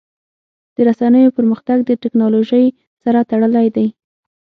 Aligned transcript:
د 0.75 0.77
رسنیو 0.87 1.35
پرمختګ 1.37 1.77
د 1.85 1.91
ټکنالوژۍ 2.03 2.65
سره 3.03 3.19
تړلی 3.31 3.67
دی. 3.75 3.87